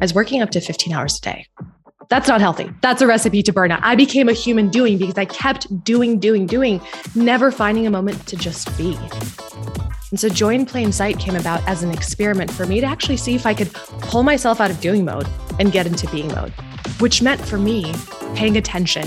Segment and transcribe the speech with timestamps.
[0.00, 1.46] as working up to 15 hours a day.
[2.08, 2.70] That's not healthy.
[2.80, 3.80] That's a recipe to burnout.
[3.82, 6.80] I became a human doing because I kept doing, doing, doing,
[7.14, 8.96] never finding a moment to just be.
[10.10, 13.18] And so Joy in Plain Sight came about as an experiment for me to actually
[13.18, 15.28] see if I could pull myself out of doing mode
[15.60, 16.52] and get into being mode,
[16.98, 17.92] which meant for me
[18.34, 19.06] paying attention,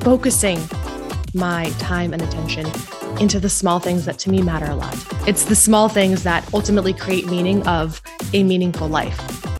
[0.00, 0.60] focusing
[1.32, 2.66] my time and attention
[3.18, 4.94] into the small things that to me matter a lot.
[5.26, 8.02] It's the small things that ultimately create meaning of
[8.34, 9.51] a meaningful life.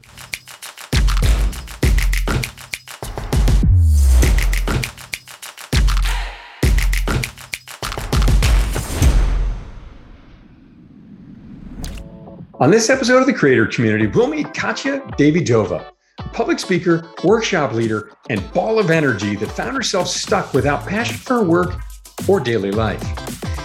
[12.62, 15.84] On this episode of the Creator Community, we'll meet Katya Davydova,
[16.32, 21.38] public speaker, workshop leader, and ball of energy that found herself stuck without passion for
[21.38, 21.80] her work
[22.28, 23.02] or daily life.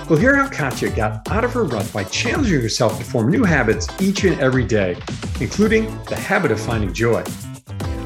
[0.09, 3.43] We'll hear how Katya got out of her rut by challenging herself to form new
[3.43, 4.97] habits each and every day,
[5.39, 7.23] including the habit of finding joy.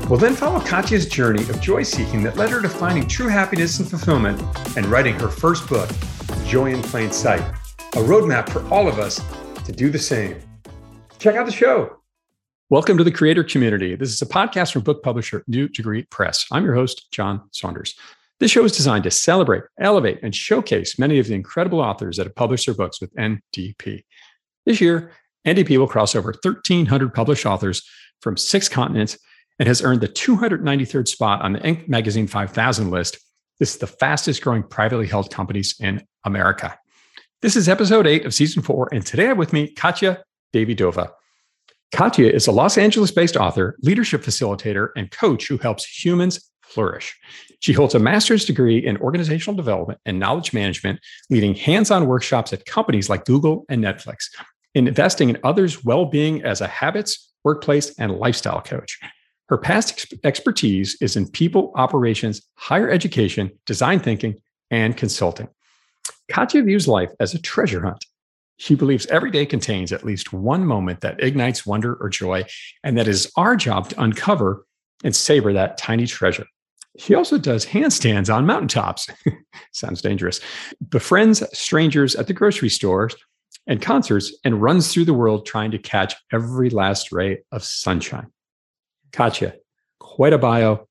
[0.10, 3.80] We'll then follow Katya's journey of joy seeking that led her to finding true happiness
[3.80, 4.42] and fulfillment
[4.76, 5.90] and writing her first book,
[6.46, 7.40] Joy in Plain Sight,
[7.80, 9.22] a roadmap for all of us
[9.64, 10.36] to do the same.
[11.22, 11.98] Check out the show.
[12.72, 13.96] Welcome to the Creator Community.
[13.96, 16.48] This is a podcast from book publisher New Degree Press.
[16.52, 17.94] I'm your host, John Saunders.
[18.40, 22.26] This show is designed to celebrate, elevate, and showcase many of the incredible authors that
[22.26, 24.04] have published their books with NDP.
[24.66, 25.12] This year,
[25.46, 27.88] NDP will cross over 1,300 published authors
[28.22, 29.20] from six continents
[29.60, 31.88] and has earned the 293rd spot on the Inc.
[31.88, 33.20] Magazine 5000 list.
[33.60, 36.76] This is the fastest growing privately held companies in America.
[37.44, 41.12] This is episode eight of season four, and today I have with me Katya Davydova.
[41.94, 47.18] Katya is a Los Angeles based author, leadership facilitator, and coach who helps humans flourish.
[47.60, 52.54] She holds a master's degree in organizational development and knowledge management, leading hands on workshops
[52.54, 54.30] at companies like Google and Netflix,
[54.74, 58.98] in investing in others' well being as a habits, workplace, and lifestyle coach.
[59.50, 64.36] Her past ex- expertise is in people operations, higher education, design thinking,
[64.70, 65.50] and consulting.
[66.32, 68.06] Katya views life as a treasure hunt
[68.62, 72.46] she believes every day contains at least one moment that ignites wonder or joy,
[72.84, 74.68] and that is our job to uncover
[75.04, 76.46] and savor that tiny treasure.
[77.00, 79.10] She also does handstands on mountaintops.
[79.74, 80.42] Sounds dangerous.
[80.90, 83.16] Befriends strangers at the grocery stores
[83.66, 88.28] and concerts and runs through the world trying to catch every last ray of sunshine.
[89.12, 89.56] Katya,
[90.00, 90.88] quite a bio.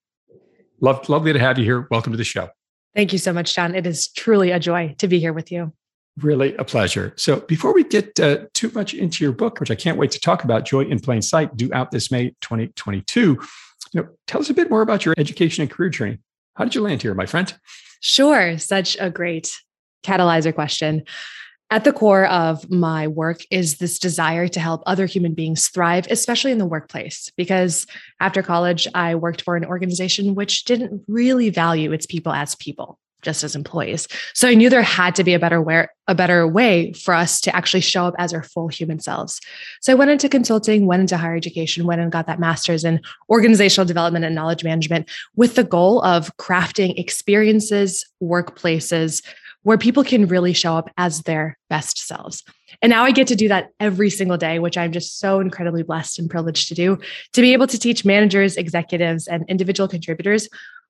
[0.80, 1.86] Love, lovely to have you here.
[1.88, 2.48] Welcome to the show.
[2.96, 3.76] Thank you so much, John.
[3.76, 5.72] It is truly a joy to be here with you.
[6.18, 7.14] Really a pleasure.
[7.16, 10.20] So, before we get uh, too much into your book, which I can't wait to
[10.20, 13.38] talk about, Joy in Plain Sight, due out this May 2022, you
[13.94, 16.18] know, tell us a bit more about your education and career journey.
[16.54, 17.54] How did you land here, my friend?
[18.00, 18.58] Sure.
[18.58, 19.56] Such a great
[20.04, 21.04] catalyzer question.
[21.72, 26.08] At the core of my work is this desire to help other human beings thrive,
[26.10, 27.30] especially in the workplace.
[27.36, 27.86] Because
[28.18, 32.98] after college, I worked for an organization which didn't really value its people as people
[33.22, 34.08] just as employees.
[34.34, 37.40] So I knew there had to be a better way, a better way for us
[37.42, 39.40] to actually show up as our full human selves.
[39.80, 43.00] So I went into consulting, went into higher education, went and got that master's in
[43.28, 49.22] organizational development and knowledge management with the goal of crafting experiences, workplaces
[49.62, 52.42] where people can really show up as their best selves.
[52.80, 55.82] And now I get to do that every single day, which I'm just so incredibly
[55.82, 56.98] blessed and privileged to do,
[57.34, 60.48] to be able to teach managers, executives, and individual contributors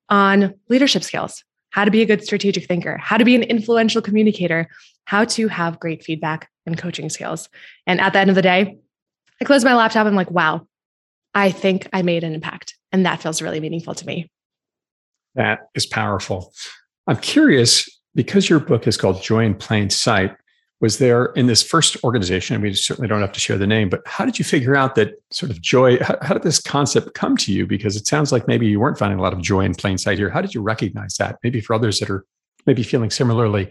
[0.09, 4.03] on leadership skills, how to be a good strategic thinker, how to be an influential
[4.03, 4.69] communicator,
[5.05, 7.49] how to have great feedback and coaching skills.
[7.87, 8.79] And at the end of the day,
[9.41, 10.07] I close my laptop.
[10.07, 10.67] I'm like, wow,
[11.35, 12.77] I think I made an impact.
[12.93, 14.31] And that feels really meaningful to me.
[15.35, 16.53] That is powerful.
[17.07, 20.37] I'm curious because your book is called Joy in Plain Sight
[20.81, 23.89] was there in this first organization and we certainly don't have to share the name
[23.89, 27.15] but how did you figure out that sort of joy how, how, did this concept
[27.15, 29.61] come to you because it sounds like maybe you weren't finding a lot of joy
[29.61, 32.25] in plain sight here how did you recognize that maybe for others that are
[32.67, 33.71] maybe feeling similarly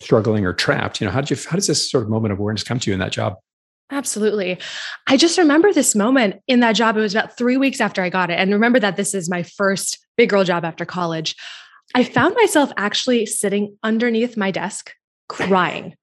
[0.00, 2.38] struggling or trapped you know how did you how does this sort of moment of
[2.38, 3.34] awareness come to you in that job
[3.90, 4.58] Absolutely.
[5.06, 6.98] I just remember this moment in that job.
[6.98, 8.38] It was about three weeks after I got it.
[8.38, 11.34] And remember that this is my first big girl job after college.
[11.94, 14.92] I found myself actually sitting underneath my desk
[15.26, 15.94] crying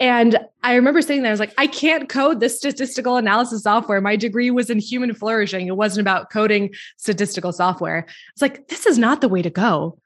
[0.00, 4.00] and I remember sitting there, I was like, I can't code this statistical analysis software.
[4.00, 5.66] My degree was in human flourishing.
[5.66, 8.06] It wasn't about coding statistical software.
[8.32, 9.98] It's like, this is not the way to go.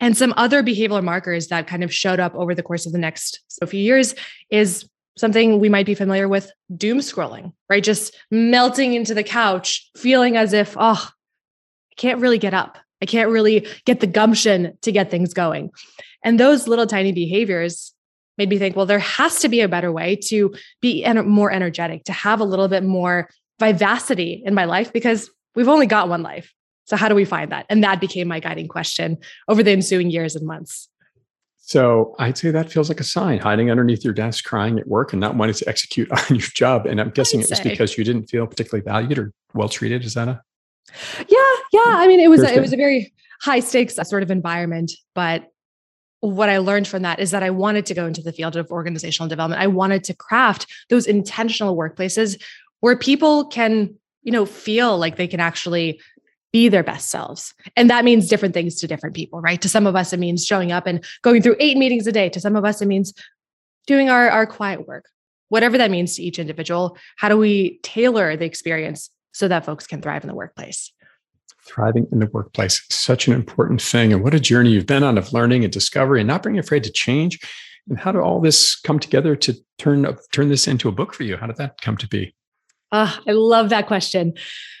[0.00, 2.98] And some other behavioral markers that kind of showed up over the course of the
[2.98, 4.14] next so few years
[4.50, 7.84] is something we might be familiar with doom scrolling, right?
[7.84, 12.78] Just melting into the couch, feeling as if, oh, I can't really get up.
[13.00, 15.70] I can't really get the gumption to get things going.
[16.24, 17.93] And those little tiny behaviors
[18.38, 22.04] made me think, well, there has to be a better way to be more energetic,
[22.04, 23.28] to have a little bit more
[23.60, 26.52] vivacity in my life because we've only got one life.
[26.86, 27.66] So, how do we find that?
[27.70, 30.88] And that became my guiding question over the ensuing years and months.
[31.66, 35.14] So I'd say that feels like a sign hiding underneath your desk, crying at work
[35.14, 36.84] and not wanting to execute on your job.
[36.84, 37.70] And I'm guessing it was say.
[37.70, 40.04] because you didn't feel particularly valued or well treated.
[40.04, 40.42] Is that a?
[41.26, 41.54] Yeah.
[41.72, 41.82] Yeah.
[41.86, 45.46] I mean, it was, a, it was a very high stakes sort of environment, but
[46.30, 48.70] what I learned from that is that I wanted to go into the field of
[48.70, 49.60] organizational development.
[49.60, 52.40] I wanted to craft those intentional workplaces
[52.80, 56.00] where people can, you know, feel like they can actually
[56.50, 57.52] be their best selves.
[57.76, 59.60] And that means different things to different people, right?
[59.60, 62.30] To some of us, it means showing up and going through eight meetings a day.
[62.30, 63.12] To some of us, it means
[63.86, 65.04] doing our, our quiet work,
[65.50, 66.96] whatever that means to each individual.
[67.16, 70.90] How do we tailor the experience so that folks can thrive in the workplace?
[71.66, 74.12] Thriving in the workplace, such an important thing.
[74.12, 76.84] And what a journey you've been on of learning and discovery and not being afraid
[76.84, 77.38] to change.
[77.88, 81.22] And how did all this come together to turn turn this into a book for
[81.22, 81.36] you?
[81.36, 82.34] How did that come to be?
[82.92, 84.34] Uh, I love that question.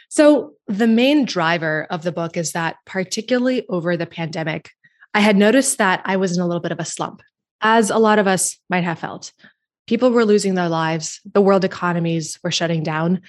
[0.08, 4.70] So, the main driver of the book is that, particularly over the pandemic,
[5.12, 7.22] I had noticed that I was in a little bit of a slump,
[7.60, 9.32] as a lot of us might have felt.
[9.86, 13.22] People were losing their lives, the world economies were shutting down,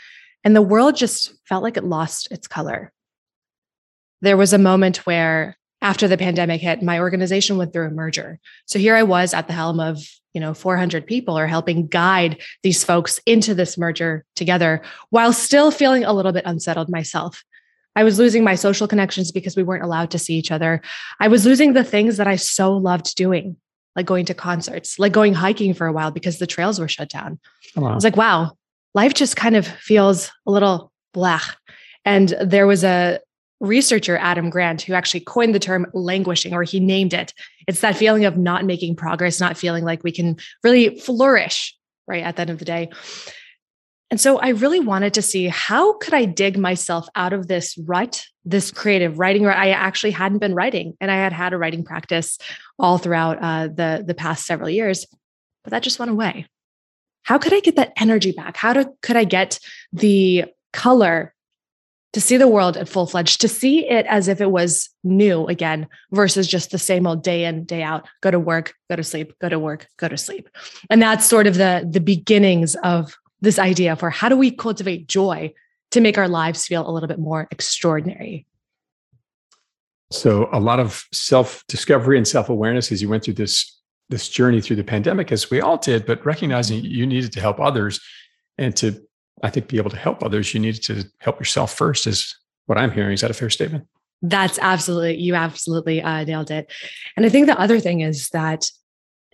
[0.43, 2.93] and the world just felt like it lost its color.
[4.21, 8.39] There was a moment where after the pandemic hit, my organization went through a merger.
[8.65, 9.99] So here I was at the helm of,
[10.33, 15.71] you know, 400 people or helping guide these folks into this merger together while still
[15.71, 17.43] feeling a little bit unsettled myself.
[17.95, 20.81] I was losing my social connections because we weren't allowed to see each other.
[21.19, 23.55] I was losing the things that I so loved doing,
[23.95, 27.09] like going to concerts, like going hiking for a while because the trails were shut
[27.09, 27.39] down.
[27.77, 27.91] Oh, wow.
[27.91, 28.57] I was like, wow,
[28.93, 31.41] life just kind of feels a little blah.
[32.03, 33.19] And there was a
[33.65, 37.33] researcher Adam Grant who actually coined the term languishing or he named it.
[37.67, 41.75] It's that feeling of not making progress, not feeling like we can really flourish
[42.07, 42.89] right at the end of the day.
[44.11, 47.77] And so I really wanted to see how could I dig myself out of this
[47.79, 49.57] rut, this creative writing rut.
[49.57, 52.37] I actually hadn't been writing and I had had a writing practice
[52.79, 55.05] all throughout uh, the, the past several years,
[55.63, 56.47] but that just went away.
[57.23, 58.55] How could I get that energy back?
[58.55, 59.59] How to, could I get
[59.91, 61.34] the color
[62.15, 65.45] to see the world at full fledged, to see it as if it was new
[65.47, 69.03] again versus just the same old day in, day out, go to work, go to
[69.03, 70.47] sleep, go to work, go to sleep.
[70.89, 75.07] And that's sort of the, the beginnings of this idea for how do we cultivate
[75.07, 75.53] joy
[75.91, 78.45] to make our lives feel a little bit more extraordinary.
[80.09, 83.77] So a lot of self-discovery and self-awareness as you went through this
[84.07, 87.59] this journey through the pandemic, as we all did, but recognizing you needed to help
[87.59, 87.99] others
[88.57, 89.04] and to
[89.43, 92.35] I think, be able to help others, you need to help yourself first, is
[92.65, 93.13] what I'm hearing.
[93.13, 93.85] Is that a fair statement?
[94.21, 96.71] That's absolutely, you absolutely uh, nailed it.
[97.15, 98.71] And I think the other thing is that,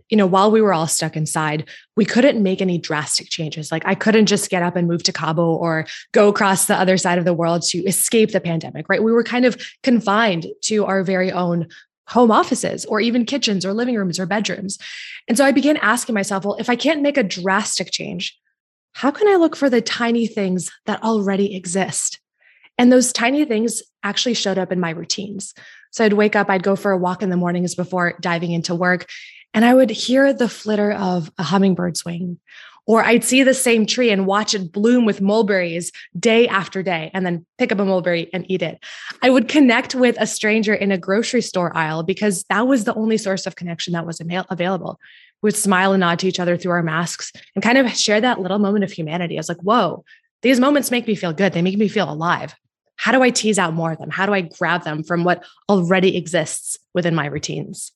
[0.09, 3.71] you know, while we were all stuck inside, we couldn't make any drastic changes.
[3.71, 6.97] Like I couldn't just get up and move to Cabo or go across the other
[6.97, 9.01] side of the world to escape the pandemic, right?
[9.01, 11.67] We were kind of confined to our very own
[12.07, 14.77] home offices or even kitchens or living rooms or bedrooms.
[15.29, 18.37] And so I began asking myself, well, if I can't make a drastic change,
[18.93, 22.19] how can I look for the tiny things that already exist?
[22.77, 25.53] And those tiny things actually showed up in my routines.
[25.91, 28.73] So I'd wake up, I'd go for a walk in the mornings before diving into
[28.73, 29.07] work,
[29.53, 32.39] and I would hear the flitter of a hummingbird's wing.
[32.87, 37.11] Or I'd see the same tree and watch it bloom with mulberries day after day,
[37.13, 38.83] and then pick up a mulberry and eat it.
[39.21, 42.95] I would connect with a stranger in a grocery store aisle because that was the
[42.95, 44.19] only source of connection that was
[44.49, 44.99] available
[45.41, 48.39] would smile and nod to each other through our masks and kind of share that
[48.39, 49.37] little moment of humanity.
[49.37, 50.03] I was like, whoa,
[50.41, 51.53] these moments make me feel good.
[51.53, 52.55] They make me feel alive.
[52.95, 54.11] How do I tease out more of them?
[54.11, 57.91] How do I grab them from what already exists within my routines?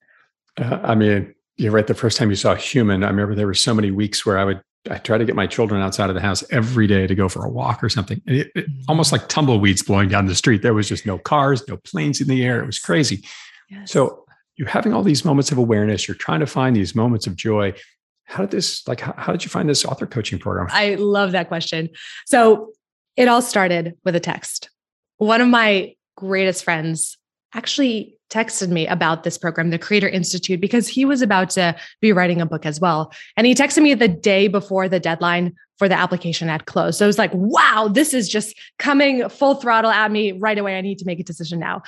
[0.57, 1.85] Uh, I mean, you're right.
[1.85, 4.37] The first time you saw a human, I remember there were so many weeks where
[4.37, 7.15] I would I try to get my children outside of the house every day to
[7.15, 8.21] go for a walk or something.
[8.27, 8.81] It, it, mm-hmm.
[8.87, 10.61] almost like tumbleweeds blowing down the street.
[10.61, 12.61] There was just no cars, no planes in the air.
[12.61, 13.25] It was crazy.
[13.69, 13.91] Yes.
[13.91, 14.24] So
[14.55, 17.73] you're having all these moments of awareness you're trying to find these moments of joy.
[18.25, 20.67] How did this like how, how, did you find this author coaching program?
[20.71, 21.89] I love that question.
[22.25, 22.71] So
[23.15, 24.69] it all started with a text.
[25.17, 27.17] One of my greatest friends
[27.53, 32.11] actually texted me about this program the creator institute because he was about to be
[32.11, 33.13] writing a book as well.
[33.37, 36.97] And he texted me the day before the deadline for the application had closed.
[36.97, 40.77] So it was like wow this is just coming full throttle at me right away.
[40.77, 41.83] I need to make a decision now.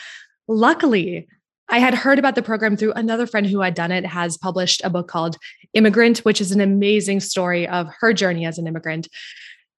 [0.48, 1.28] Luckily
[1.70, 4.82] I had heard about the program through another friend who had done it, has published
[4.84, 5.38] a book called
[5.74, 9.08] Immigrant, which is an amazing story of her journey as an immigrant.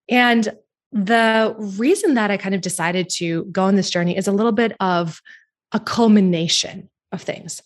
[0.07, 0.49] And
[0.91, 4.51] the reason that I kind of decided to go on this journey is a little
[4.51, 5.21] bit of
[5.71, 7.61] a culmination of things.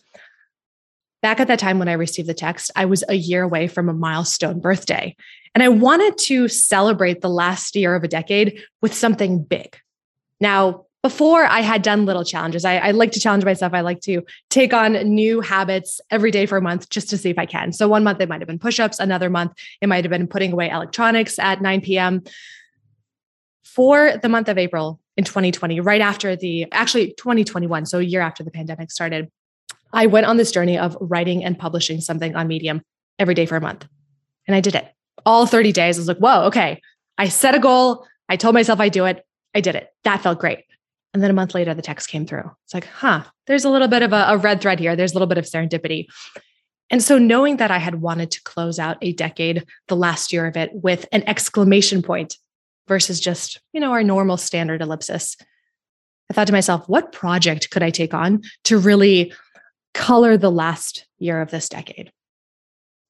[1.21, 3.87] Back at that time when I received the text, I was a year away from
[3.87, 5.15] a milestone birthday.
[5.55, 9.77] And I wanted to celebrate the last year of a decade with something big
[10.41, 12.63] Now, before I had done little challenges.
[12.63, 13.73] I, I, like to challenge myself.
[13.73, 17.29] I like to take on new habits every day for a month just to see
[17.29, 17.73] if I can.
[17.73, 20.53] So one month it might have been push-ups, another month it might have been putting
[20.53, 22.23] away electronics at 9 p.m.
[23.65, 28.21] For the month of April in 2020, right after the actually 2021, so a year
[28.21, 29.29] after the pandemic started,
[29.91, 32.81] I went on this journey of writing and publishing something on Medium
[33.19, 33.85] every day for a month.
[34.47, 34.89] And I did it.
[35.25, 35.97] All 30 days.
[35.97, 36.81] I was like, whoa, okay.
[37.17, 38.07] I set a goal.
[38.29, 39.23] I told myself I'd do it.
[39.53, 39.89] I did it.
[40.03, 40.63] That felt great.
[41.13, 42.49] And then a month later, the text came through.
[42.65, 44.95] It's like, huh, there's a little bit of a, a, red thread here.
[44.95, 46.07] There's a little bit of serendipity.
[46.89, 50.47] And so, knowing that I had wanted to close out a decade, the last year
[50.47, 52.37] of it, with an exclamation point
[52.87, 55.37] versus just, you know, our normal standard ellipsis,
[56.29, 59.33] I thought to myself, what project could I take on to really
[59.93, 62.11] color the last year of this decade?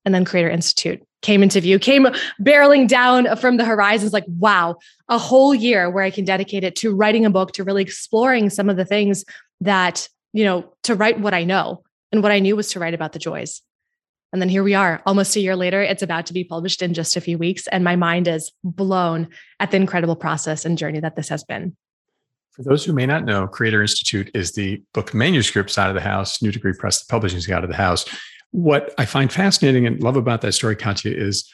[0.05, 2.05] And then Creator Institute came into view, came
[2.41, 4.75] barreling down from the horizons like, wow,
[5.09, 8.49] a whole year where I can dedicate it to writing a book, to really exploring
[8.49, 9.25] some of the things
[9.61, 11.81] that, you know, to write what I know.
[12.11, 13.61] And what I knew was to write about the joys.
[14.31, 15.81] And then here we are, almost a year later.
[15.81, 17.67] It's about to be published in just a few weeks.
[17.67, 21.75] And my mind is blown at the incredible process and journey that this has been.
[22.51, 26.01] For those who may not know, Creator Institute is the book manuscript side of the
[26.01, 28.05] house, New Degree Press, the publishing side of the house
[28.53, 31.51] what I find fascinating and love about that story, Katya, is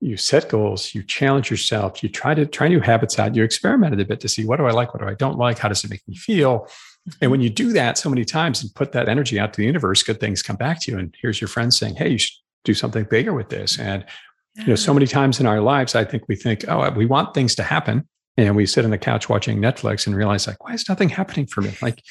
[0.00, 3.98] you set goals, you challenge yourself, you try to try new habits out, you experimented
[3.98, 5.82] a bit to see what do I like, what do I don't like, how does
[5.82, 6.68] it make me feel.
[7.22, 9.66] And when you do that so many times and put that energy out to the
[9.66, 10.98] universe, good things come back to you.
[10.98, 13.78] And here's your friend saying, Hey, you should do something bigger with this.
[13.78, 14.04] And
[14.56, 17.32] you know, so many times in our lives, I think we think, oh, we want
[17.32, 18.06] things to happen.
[18.36, 21.46] And we sit on the couch watching Netflix and realize, like, why is nothing happening
[21.46, 21.72] for me?
[21.82, 22.02] Like,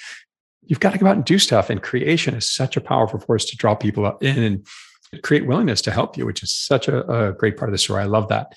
[0.68, 1.70] you've got to go out and do stuff.
[1.70, 5.92] And creation is such a powerful force to draw people in and create willingness to
[5.92, 8.04] help you, which is such a, a great part of the story.
[8.04, 8.54] I love that.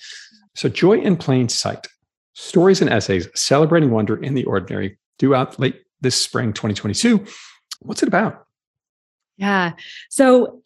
[0.55, 1.87] So, Joy in Plain Sight
[2.33, 7.25] stories and essays celebrating wonder in the ordinary, due out late this spring 2022.
[7.79, 8.45] What's it about?
[9.37, 9.73] Yeah.
[10.09, 10.61] So,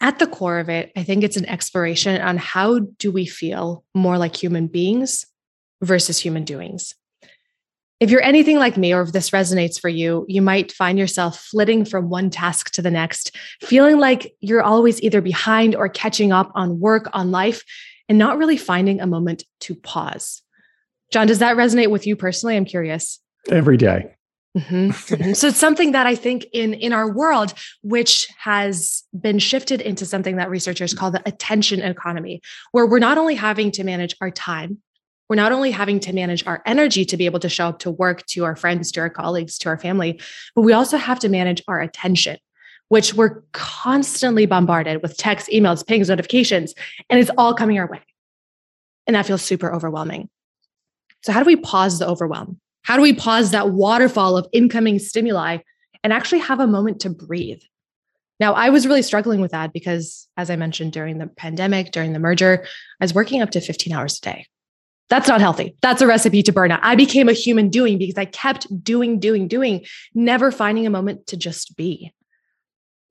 [0.00, 3.84] at the core of it, I think it's an exploration on how do we feel
[3.94, 5.24] more like human beings
[5.82, 6.94] versus human doings.
[7.98, 11.40] If you're anything like me, or if this resonates for you, you might find yourself
[11.40, 16.30] flitting from one task to the next, feeling like you're always either behind or catching
[16.30, 17.64] up on work, on life,
[18.08, 20.42] and not really finding a moment to pause.
[21.10, 22.56] John, does that resonate with you personally?
[22.56, 23.18] I'm curious.
[23.48, 24.12] Every day.
[24.56, 24.90] Mm-hmm.
[24.90, 25.32] mm-hmm.
[25.34, 30.06] so it's something that I think in in our world, which has been shifted into
[30.06, 32.40] something that researchers call the attention economy,
[32.72, 34.78] where we're not only having to manage our time,
[35.28, 37.90] we're not only having to manage our energy to be able to show up to
[37.90, 40.20] work, to our friends, to our colleagues, to our family,
[40.54, 42.38] but we also have to manage our attention,
[42.88, 46.74] which we're constantly bombarded with texts, emails, pings, notifications,
[47.10, 48.00] and it's all coming our way.
[49.06, 50.28] And that feels super overwhelming.
[51.22, 52.60] So, how do we pause the overwhelm?
[52.82, 55.58] How do we pause that waterfall of incoming stimuli
[56.04, 57.62] and actually have a moment to breathe?
[58.38, 62.12] Now, I was really struggling with that because, as I mentioned during the pandemic, during
[62.12, 62.64] the merger,
[63.00, 64.46] I was working up to 15 hours a day.
[65.08, 65.76] That's not healthy.
[65.82, 66.80] That's a recipe to burnout.
[66.82, 69.84] I became a human doing because I kept doing, doing, doing,
[70.14, 72.12] never finding a moment to just be.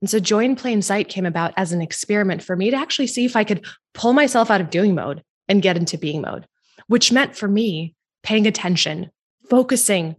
[0.02, 3.06] And so Joy in Plain Sight came about as an experiment for me to actually
[3.06, 6.46] see if I could pull myself out of doing mode and get into being mode,
[6.86, 9.10] which meant for me paying attention,
[9.48, 10.16] focusing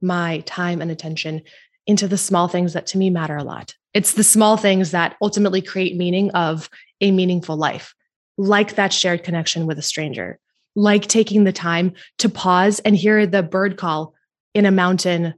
[0.00, 1.42] my time and attention
[1.86, 3.74] into the small things that to me matter a lot.
[3.92, 6.70] It's the small things that ultimately create meaning of
[7.00, 7.94] a meaningful life,
[8.36, 10.38] like that shared connection with a stranger,
[10.78, 14.14] like taking the time to pause and hear the bird call
[14.54, 15.34] in a mountain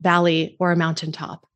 [0.00, 1.46] valley or a mountaintop.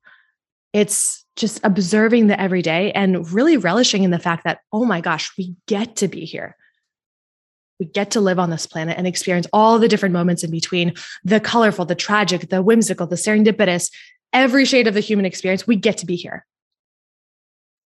[0.75, 5.33] It's just observing the everyday and really relishing in the fact that, oh my gosh,
[5.39, 6.55] we get to be here.
[7.81, 10.93] We get to live on this planet and experience all the different moments in between
[11.25, 13.91] the colorful, the tragic, the whimsical, the serendipitous,
[14.35, 15.67] every shade of the human experience.
[15.67, 16.45] We get to be here.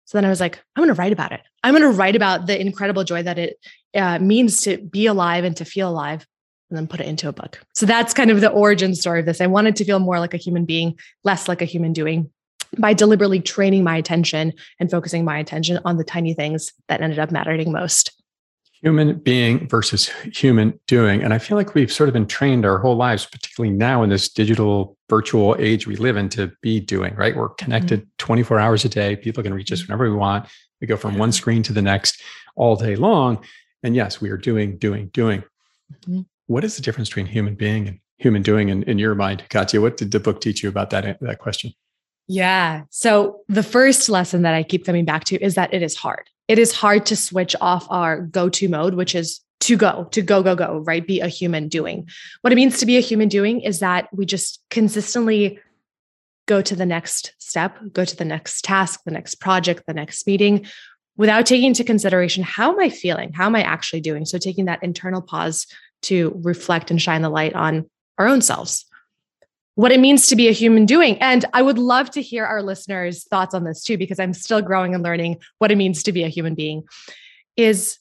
[0.08, 1.42] So then I was like, I'm going to write about it.
[1.64, 3.60] I'm going to write about the incredible joy that it
[3.94, 6.26] uh, means to be alive and to feel alive,
[6.70, 7.62] and then put it into a book.
[7.76, 9.42] So that's kind of the origin story of this.
[9.42, 12.32] I wanted to feel more like a human being, less like a human doing
[12.78, 17.20] by deliberately training my attention and focusing my attention on the tiny things that ended
[17.20, 18.12] up mattering most
[18.88, 21.22] human being versus human doing.
[21.22, 24.10] And I feel like we've sort of been trained our whole lives, particularly now in
[24.10, 27.36] this digital virtual age we live in, to be doing, right?
[27.36, 28.10] We're connected mm-hmm.
[28.20, 29.18] 24 hours a day.
[29.18, 29.92] People can reach us mm-hmm.
[29.92, 30.48] whenever we want.
[30.80, 32.22] We go from one screen to the next
[32.56, 33.44] all day long.
[33.84, 35.44] And yes, we are doing, doing, doing.
[36.06, 36.22] Mm-hmm.
[36.46, 39.82] What is the difference between human being and human doing in, in your mind, Katya?
[39.82, 41.74] What did the book teach you about that, that question?
[42.30, 42.84] Yeah.
[42.90, 46.30] So the first lesson that I keep coming back to is that it is hard
[46.48, 50.22] it is hard to switch off our go to mode, which is to go, to
[50.22, 51.06] go, go, go, right?
[51.06, 52.08] Be a human doing.
[52.42, 55.60] What it means to be a human doing is that we just consistently
[56.46, 60.26] go to the next step, go to the next task, the next project, the next
[60.26, 60.66] meeting
[61.18, 63.34] without taking into consideration how am I feeling?
[63.34, 64.26] How am I actually doing?
[64.26, 65.68] So taking that internal pause
[66.04, 68.86] to reflect and shine the light on our own selves.
[69.78, 71.20] What it means to be a human doing.
[71.20, 74.60] And I would love to hear our listeners' thoughts on this too, because I'm still
[74.60, 76.82] growing and learning what it means to be a human being.
[77.56, 78.00] Is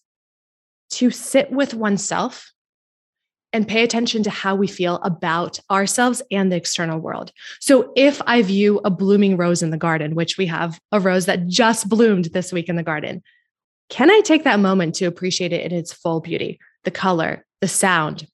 [0.92, 2.50] to sit with oneself
[3.52, 7.30] and pay attention to how we feel about ourselves and the external world.
[7.61, 11.26] So, if I view a blooming rose in the garden, which we have a rose
[11.26, 13.23] that just bloomed this week in the garden,
[13.90, 16.59] can I take that moment to appreciate it in its full beauty?
[16.85, 18.26] The color, the sound.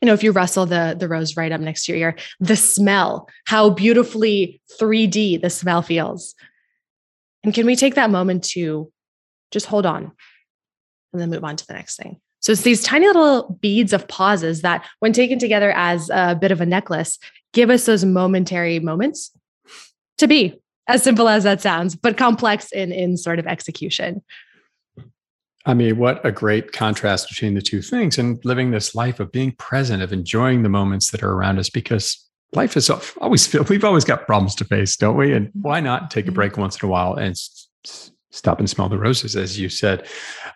[0.00, 2.56] You know, if you wrestle the, the rose right up next to your ear, the
[2.56, 6.34] smell, how beautifully 3D the smell feels.
[7.42, 8.92] And can we take that moment to
[9.50, 10.12] just hold on
[11.12, 12.20] and then move on to the next thing.
[12.40, 16.52] So it's these tiny little beads of pauses that, when taken together as a bit
[16.52, 17.18] of a necklace,
[17.52, 19.32] give us those momentary moments
[20.18, 24.22] to be, as simple as that sounds, but complex in, in sort of execution.
[25.68, 29.30] I mean, what a great contrast between the two things and living this life of
[29.30, 32.88] being present, of enjoying the moments that are around us because life is
[33.20, 35.34] always, we've always got problems to face, don't we?
[35.34, 36.36] And why not take a mm-hmm.
[36.36, 37.38] break once in a while and
[38.30, 40.06] stop and smell the roses, as you said.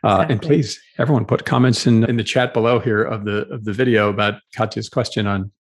[0.02, 0.32] Uh, exactly.
[0.32, 3.72] And please, everyone, put comments in in the chat below here of the of the
[3.74, 5.52] video about Katya's question on,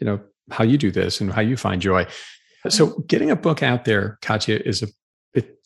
[0.00, 2.06] you know, how you do this and how you find joy.
[2.68, 4.88] So, getting a book out there, Katya, is a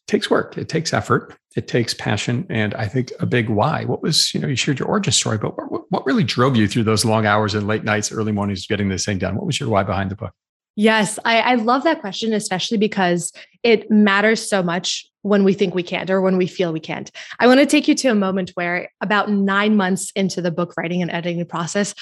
[0.09, 3.85] takes work, it takes effort, it takes passion, and I think a big why.
[3.85, 6.69] What was you know you shared your origin story, but what, what really drove you
[6.69, 9.37] through those long hours and late nights, early mornings, getting this thing done?
[9.37, 10.33] What was your why behind the book?
[10.75, 13.33] Yes, I, I love that question, especially because
[13.63, 17.11] it matters so much when we think we can't or when we feel we can't.
[17.39, 20.75] I want to take you to a moment where, about nine months into the book
[20.77, 21.95] writing and editing process,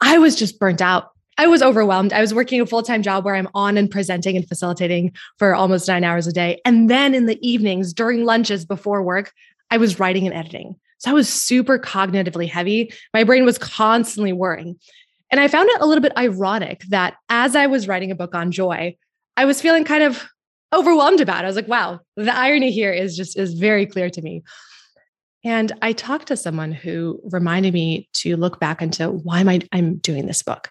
[0.00, 1.10] I was just burnt out.
[1.38, 2.12] I was overwhelmed.
[2.12, 5.54] I was working a full time job where I'm on and presenting and facilitating for
[5.54, 6.60] almost nine hours a day.
[6.64, 9.32] And then in the evenings, during lunches before work,
[9.70, 10.76] I was writing and editing.
[10.98, 12.92] So I was super cognitively heavy.
[13.12, 14.78] My brain was constantly worrying.
[15.30, 18.34] And I found it a little bit ironic that as I was writing a book
[18.34, 18.96] on joy,
[19.36, 20.22] I was feeling kind of
[20.72, 21.44] overwhelmed about it.
[21.44, 24.42] I was like, wow, the irony here is just is very clear to me.
[25.44, 29.60] And I talked to someone who reminded me to look back into why am I
[29.72, 30.70] I'm doing this book.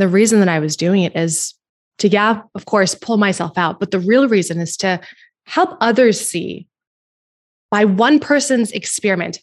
[0.00, 1.54] The reason that I was doing it is
[1.98, 5.00] to yeah, of course, pull myself out, but the real reason is to
[5.44, 6.66] help others see
[7.70, 9.40] by one person's experiment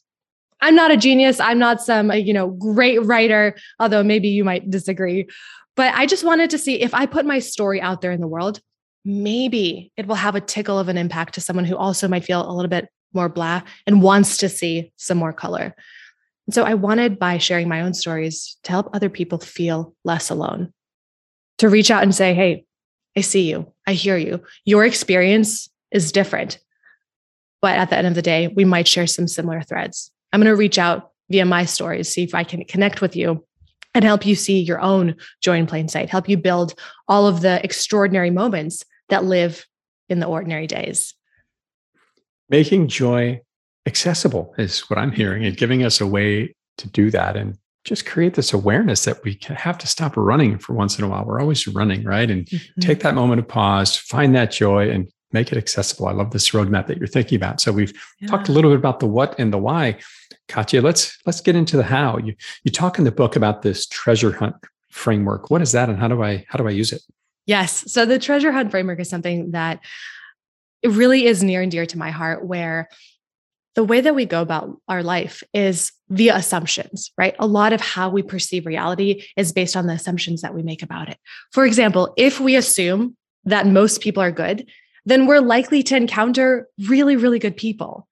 [0.62, 1.39] I'm not a genius.
[1.39, 5.28] I'm not some, uh, you know, great writer, although maybe you might disagree.
[5.76, 8.28] But I just wanted to see if I put my story out there in the
[8.28, 8.60] world,
[9.06, 12.50] maybe it will have a tickle of an impact to someone who also might feel
[12.50, 15.76] a little bit more blah and wants to see some more color.
[16.47, 20.29] And so I wanted by sharing my own stories to help other people feel less
[20.29, 20.73] alone,
[21.60, 22.65] to reach out and say, hey,
[23.15, 23.71] I see you.
[23.86, 24.41] I hear you.
[24.63, 26.60] Your experience is different.
[27.62, 30.12] But at the end of the day, we might share some similar threads.
[30.31, 33.45] I'm going to reach out via my stories, see if I can connect with you
[33.93, 36.75] and help you see your own joy in plain sight, help you build
[37.07, 39.65] all of the extraordinary moments that live
[40.07, 41.15] in the ordinary days.
[42.49, 43.41] Making joy
[43.88, 48.06] accessible is what I'm hearing and giving us a way to do that and just
[48.06, 51.26] create this awareness that we have to stop running for once in a while.
[51.26, 52.30] We're always running, right?
[52.30, 52.82] And mm-hmm.
[52.82, 56.08] take that moment of pause, find that joy, and make it accessible.
[56.08, 57.62] I love this roadmap that you're thinking about.
[57.62, 58.28] So we've yeah.
[58.28, 59.97] talked a little bit about the what and the why.
[60.50, 62.17] Katya, let's let's get into the how.
[62.17, 64.56] You you talk in the book about this treasure hunt
[64.89, 65.50] framework.
[65.50, 67.02] What is that and how do I how do I use it?
[67.45, 67.89] Yes.
[67.91, 69.80] So the treasure hunt framework is something that
[70.82, 72.89] it really is near and dear to my heart where
[73.78, 77.36] the way that we go about our life is via assumptions, right?
[77.38, 80.82] A lot of how we perceive reality is based on the assumptions that we make
[80.82, 81.20] about it.
[81.52, 84.68] For example, if we assume that most people are good,
[85.06, 88.08] then we're likely to encounter really, really good people.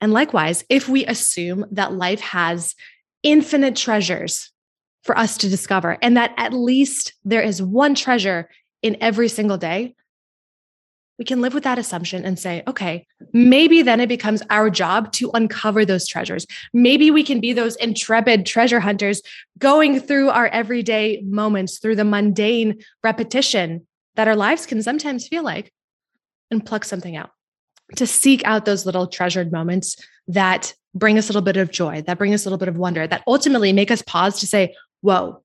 [0.00, 2.74] And likewise, if we assume that life has
[3.22, 4.50] infinite treasures
[5.04, 8.50] for us to discover, and that at least there is one treasure
[8.82, 9.94] in every single day,
[11.18, 15.12] we can live with that assumption and say, okay, maybe then it becomes our job
[15.12, 16.46] to uncover those treasures.
[16.74, 19.22] Maybe we can be those intrepid treasure hunters
[19.58, 25.42] going through our everyday moments, through the mundane repetition that our lives can sometimes feel
[25.42, 25.72] like,
[26.50, 27.30] and pluck something out,
[27.96, 29.96] to seek out those little treasured moments
[30.28, 32.76] that bring us a little bit of joy, that bring us a little bit of
[32.76, 35.42] wonder, that ultimately make us pause to say, Whoa,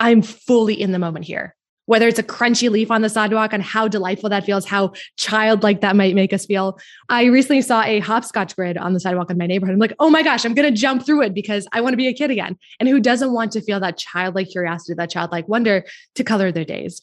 [0.00, 1.54] I'm fully in the moment here.
[1.88, 5.80] Whether it's a crunchy leaf on the sidewalk and how delightful that feels, how childlike
[5.80, 6.78] that might make us feel.
[7.08, 9.72] I recently saw a hopscotch grid on the sidewalk in my neighborhood.
[9.72, 11.96] I'm like, oh my gosh, I'm going to jump through it because I want to
[11.96, 12.58] be a kid again.
[12.78, 16.66] And who doesn't want to feel that childlike curiosity, that childlike wonder to color their
[16.66, 17.00] days?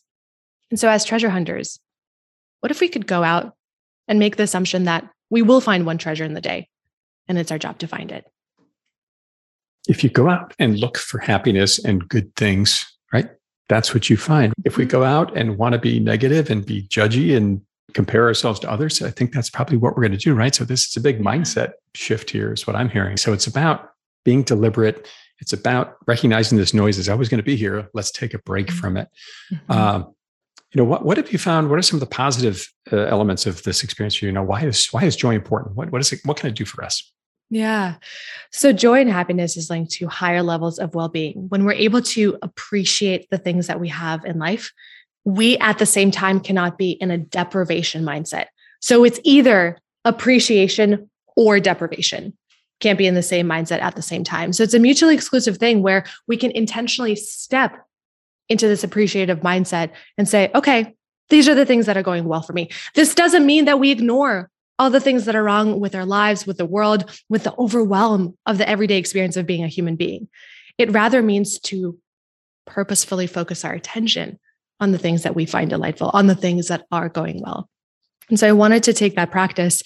[0.69, 1.79] And so, as treasure hunters,
[2.59, 3.55] what if we could go out
[4.07, 6.69] and make the assumption that we will find one treasure in the day
[7.27, 8.25] and it's our job to find it?
[9.87, 13.29] If you go out and look for happiness and good things, right?
[13.67, 14.53] That's what you find.
[14.63, 17.61] If we go out and want to be negative and be judgy and
[17.93, 20.53] compare ourselves to others, I think that's probably what we're going to do, right?
[20.53, 23.17] So this is a big mindset shift here, is what I'm hearing.
[23.17, 23.91] So it's about
[24.23, 25.07] being deliberate.
[25.39, 27.89] It's about recognizing this noise is always going to be here.
[27.93, 28.77] Let's take a break mm-hmm.
[28.77, 29.09] from it.
[29.51, 29.71] Mm-hmm.
[29.71, 30.15] Um,
[30.73, 31.69] you know, what, what have you found?
[31.69, 34.29] What are some of the positive uh, elements of this experience for you?
[34.29, 35.75] You know, why is why is joy important?
[35.75, 36.19] What what is it?
[36.25, 37.13] What can it do for us?
[37.49, 37.95] Yeah.
[38.51, 41.47] So joy and happiness is linked to higher levels of well being.
[41.49, 44.71] When we're able to appreciate the things that we have in life,
[45.25, 48.45] we at the same time cannot be in a deprivation mindset.
[48.79, 52.37] So it's either appreciation or deprivation.
[52.79, 54.53] Can't be in the same mindset at the same time.
[54.53, 57.75] So it's a mutually exclusive thing where we can intentionally step
[58.49, 60.93] into this appreciative mindset and say, okay,
[61.29, 62.69] these are the things that are going well for me.
[62.93, 66.45] This doesn't mean that we ignore all the things that are wrong with our lives,
[66.45, 70.27] with the world, with the overwhelm of the everyday experience of being a human being.
[70.77, 71.97] It rather means to
[72.65, 74.39] purposefully focus our attention
[74.79, 77.69] on the things that we find delightful, on the things that are going well.
[78.29, 79.83] And so I wanted to take that practice.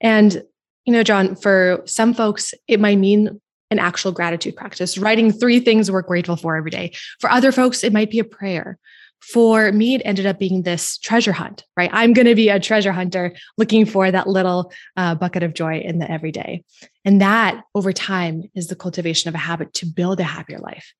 [0.00, 0.42] And,
[0.84, 5.60] you know, John, for some folks, it might mean an actual gratitude practice, writing three
[5.60, 6.92] things we're grateful for every day.
[7.20, 8.78] For other folks, it might be a prayer
[9.20, 11.90] for me, it ended up being this treasure hunt, right?
[11.92, 15.80] I'm going to be a treasure hunter looking for that little uh, bucket of joy
[15.80, 16.64] in the everyday.
[17.04, 20.92] And that over time is the cultivation of a habit to build a happier life.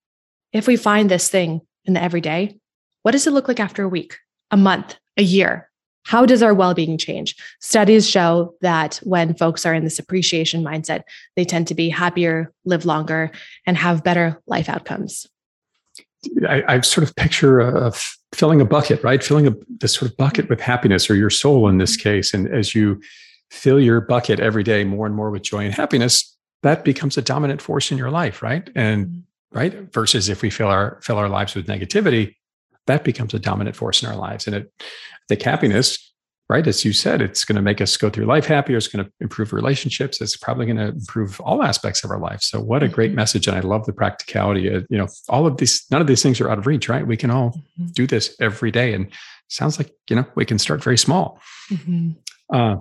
[0.52, 2.58] If we find this thing in the everyday,
[3.02, 4.16] what does it look like after a week,
[4.50, 5.70] a month, a year?
[6.04, 7.36] How does our well being change?
[7.60, 11.02] Studies show that when folks are in this appreciation mindset,
[11.36, 13.30] they tend to be happier, live longer,
[13.66, 15.26] and have better life outcomes.
[16.48, 17.92] I, I, sort of picture a, a
[18.32, 19.22] filling a bucket, right?
[19.22, 22.08] Filling a this sort of bucket with happiness, or your soul in this mm-hmm.
[22.08, 22.34] case.
[22.34, 23.00] And as you
[23.50, 27.22] fill your bucket every day more and more with joy and happiness, that becomes a
[27.22, 28.68] dominant force in your life, right?
[28.74, 29.58] And mm-hmm.
[29.58, 32.34] right versus if we fill our fill our lives with negativity,
[32.86, 34.46] that becomes a dominant force in our lives.
[34.46, 34.84] And it, I
[35.28, 36.07] think happiness
[36.48, 36.66] right?
[36.66, 38.76] As you said, it's going to make us go through life happier.
[38.76, 40.20] It's going to improve relationships.
[40.20, 42.40] It's probably going to improve all aspects of our life.
[42.42, 43.16] So, what a great mm-hmm.
[43.16, 43.46] message!
[43.46, 44.68] And I love the practicality.
[44.68, 47.06] Of, you know, all of these, none of these things are out of reach, right?
[47.06, 47.86] We can all mm-hmm.
[47.88, 49.08] do this every day, and
[49.48, 51.40] sounds like you know we can start very small.
[51.70, 52.10] Mm-hmm.
[52.50, 52.76] Uh,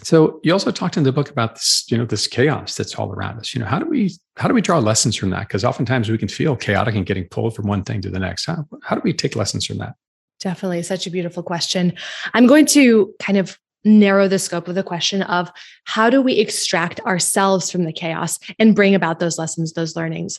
[0.00, 3.12] so, you also talked in the book about this, you know, this chaos that's all
[3.12, 3.52] around us.
[3.52, 5.48] You know, how do we how do we draw lessons from that?
[5.48, 8.46] Because oftentimes we can feel chaotic and getting pulled from one thing to the next.
[8.46, 9.94] How, how do we take lessons from that?
[10.40, 10.82] Definitely.
[10.82, 11.94] Such a beautiful question.
[12.34, 15.50] I'm going to kind of narrow the scope of the question of
[15.84, 20.38] how do we extract ourselves from the chaos and bring about those lessons, those learnings.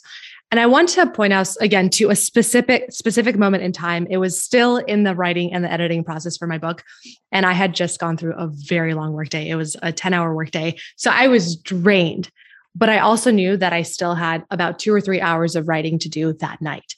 [0.51, 4.07] And I want to point us again to a specific specific moment in time.
[4.09, 6.83] It was still in the writing and the editing process for my book,
[7.31, 9.47] and I had just gone through a very long workday.
[9.47, 10.77] It was a 10-hour workday.
[10.95, 12.31] So I was drained,
[12.75, 15.99] but I also knew that I still had about 2 or 3 hours of writing
[15.99, 16.95] to do that night.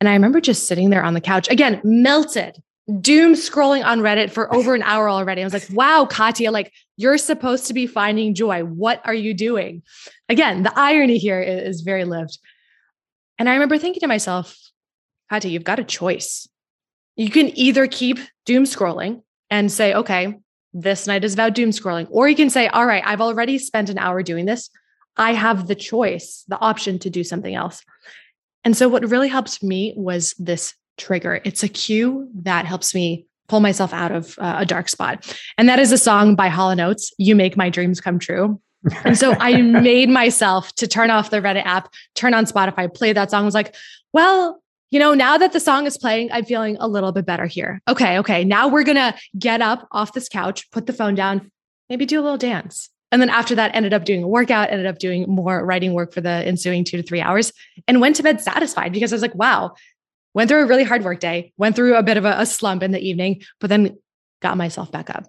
[0.00, 2.62] And I remember just sitting there on the couch, again, melted,
[3.00, 5.40] doom scrolling on Reddit for over an hour already.
[5.40, 8.62] I was like, wow, Katya, like you're supposed to be finding joy.
[8.62, 9.82] What are you doing?
[10.28, 12.38] Again, the irony here is very lived.
[13.38, 14.56] And I remember thinking to myself,
[15.30, 16.48] Katya, you've got a choice.
[17.16, 20.34] You can either keep doom scrolling and say, okay,
[20.72, 23.88] this night is about doom scrolling, or you can say, all right, I've already spent
[23.88, 24.68] an hour doing this.
[25.16, 27.82] I have the choice, the option to do something else.
[28.66, 31.40] And so, what really helped me was this trigger.
[31.44, 35.38] It's a cue that helps me pull myself out of uh, a dark spot.
[35.56, 38.60] And that is a song by Hall & Oates, You Make My Dreams Come True.
[39.04, 43.12] and so I made myself to turn off the Reddit app, turn on Spotify, play
[43.12, 43.42] that song.
[43.42, 43.72] I was like,
[44.12, 47.46] well, you know, now that the song is playing, I'm feeling a little bit better
[47.46, 47.80] here.
[47.86, 48.42] Okay, okay.
[48.42, 51.52] Now we're going to get up off this couch, put the phone down,
[51.88, 52.90] maybe do a little dance.
[53.16, 56.12] And then after that, ended up doing a workout, ended up doing more writing work
[56.12, 57.50] for the ensuing two to three hours,
[57.88, 59.72] and went to bed satisfied because I was like, wow,
[60.34, 62.82] went through a really hard work day, went through a bit of a, a slump
[62.82, 63.96] in the evening, but then
[64.42, 65.24] got myself back up.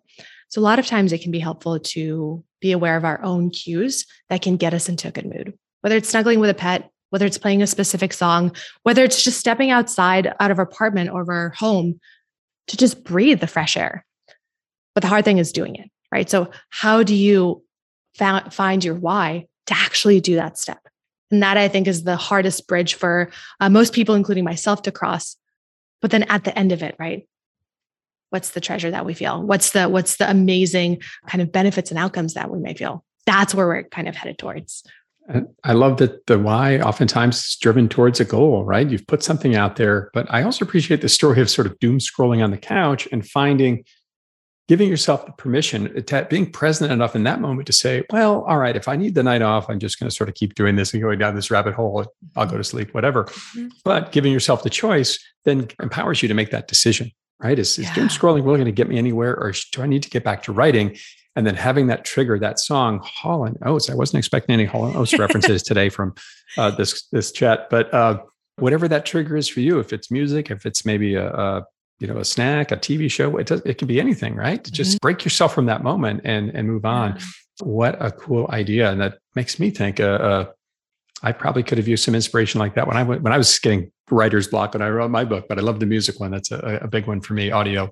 [0.50, 3.52] So a lot of times it can be helpful to be aware of our own
[3.52, 6.92] cues that can get us into a good mood, whether it's snuggling with a pet,
[7.12, 11.10] whether it's playing a specific song, whether it's just stepping outside out of our apartment
[11.10, 12.02] or our home
[12.68, 14.06] to just breathe the fresh air.
[14.94, 16.30] But the hard thing is doing it, right?
[16.30, 17.64] So how do you
[18.18, 20.80] find your why to actually do that step.
[21.32, 24.92] And that I think is the hardest bridge for uh, most people, including myself, to
[24.92, 25.36] cross.
[26.02, 27.28] But then at the end of it, right?
[28.30, 29.42] What's the treasure that we feel?
[29.42, 33.04] What's the what's the amazing kind of benefits and outcomes that we may feel?
[33.26, 34.84] That's where we're kind of headed towards.
[35.64, 38.90] I love that the why oftentimes is driven towards a goal, right?
[38.90, 42.00] You've put something out there, but I also appreciate the story of sort of doom
[42.00, 43.84] scrolling on the couch and finding,
[44.68, 48.58] giving yourself the permission, to being present enough in that moment to say, well, all
[48.58, 50.76] right, if I need the night off, I'm just going to sort of keep doing
[50.76, 52.06] this and going down this rabbit hole.
[52.36, 53.26] I'll go to sleep, whatever.
[53.26, 53.68] Mm-hmm.
[53.86, 57.58] But giving yourself the choice then empowers you to make that decision, right?
[57.58, 57.88] Is, yeah.
[57.88, 60.24] is doom scrolling really going to get me anywhere or do I need to get
[60.24, 60.98] back to writing?
[61.38, 63.92] and then having that trigger that song Hall and Oates.
[63.92, 66.16] I wasn't expecting any Hall and Oates references today from
[66.58, 68.18] uh, this this chat, but uh,
[68.58, 71.66] whatever that trigger is for you, if it's music, if it's maybe a, a
[72.00, 74.64] you know a snack, a TV show, it does, it can be anything, right?
[74.64, 74.74] Mm-hmm.
[74.74, 77.16] Just break yourself from that moment and and move on.
[77.16, 77.24] Yeah.
[77.62, 80.00] What a cool idea, and that makes me think.
[80.00, 80.46] Uh, uh,
[81.24, 83.58] I probably could have used some inspiration like that when I went when I was
[83.60, 86.32] getting writer's block when I wrote my book, but I love the music one.
[86.32, 87.88] That's a, a big one for me, audio.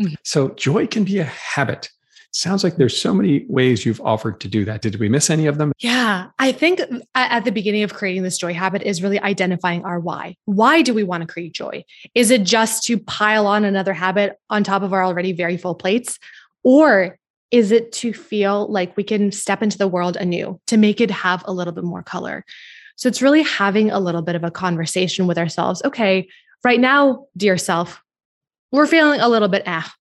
[0.00, 0.14] Mm-hmm.
[0.24, 1.90] So joy can be a habit.
[2.32, 4.82] Sounds like there's so many ways you've offered to do that.
[4.82, 5.72] Did we miss any of them?
[5.78, 6.80] Yeah, I think
[7.16, 10.36] at the beginning of creating this joy habit is really identifying our why.
[10.44, 11.84] Why do we want to create joy?
[12.14, 15.74] Is it just to pile on another habit on top of our already very full
[15.74, 16.20] plates?
[16.62, 17.18] Or
[17.50, 21.10] is it to feel like we can step into the world anew to make it
[21.10, 22.44] have a little bit more color?
[22.94, 25.82] So it's really having a little bit of a conversation with ourselves.
[25.84, 26.28] Okay,
[26.62, 28.00] right now, dear self,
[28.70, 29.92] we're feeling a little bit ah,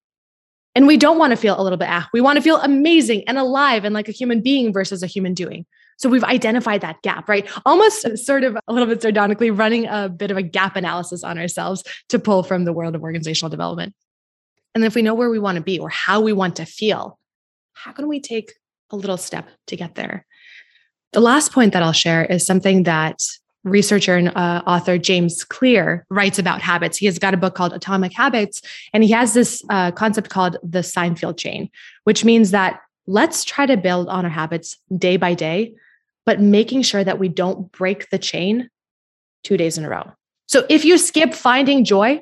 [0.80, 3.22] and we don't want to feel a little bit ah, we want to feel amazing
[3.28, 5.66] and alive and like a human being versus a human doing.
[5.98, 7.46] So we've identified that gap, right?
[7.66, 11.38] Almost sort of a little bit sardonically running a bit of a gap analysis on
[11.38, 13.94] ourselves to pull from the world of organizational development.
[14.74, 17.20] And if we know where we want to be or how we want to feel,
[17.74, 18.54] how can we take
[18.90, 20.26] a little step to get there?
[21.12, 23.20] The last point that I'll share is something that
[23.64, 26.98] researcher and uh, author James Clear writes about habits.
[26.98, 28.62] He has got a book called Atomic Habits,
[28.94, 31.70] and he has this uh, concept called the Seinfeld chain,
[32.04, 35.74] which means that let's try to build on our habits day by day,
[36.26, 38.70] but making sure that we don't break the chain
[39.44, 40.12] two days in a row.
[40.48, 42.22] So if you skip finding joy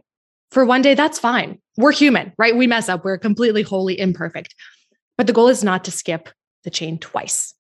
[0.52, 1.60] for one day, that's fine.
[1.78, 2.56] We're human, right?
[2.56, 4.56] We mess up, we're completely, wholly imperfect.
[5.18, 6.30] But the goal is not to skip
[6.64, 7.54] the chain twice.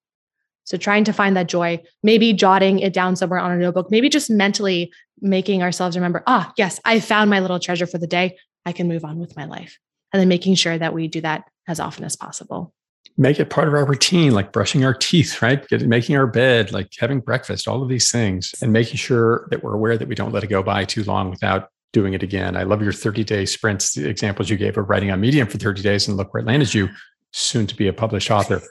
[0.67, 4.09] So trying to find that joy, maybe jotting it down somewhere on a notebook, maybe
[4.09, 8.37] just mentally making ourselves remember, ah, yes, I found my little treasure for the day.
[8.65, 9.79] I can move on with my life.
[10.11, 12.73] And then making sure that we do that as often as possible.
[13.17, 15.65] Make it part of our routine, like brushing our teeth, right?
[15.71, 19.73] Making our bed, like having breakfast, all of these things, and making sure that we're
[19.73, 22.57] aware that we don't let it go by too long without doing it again.
[22.57, 25.57] I love your 30 day sprints, the examples you gave of writing on Medium for
[25.57, 26.89] 30 days and look where it landed you,
[27.31, 28.61] soon to be a published author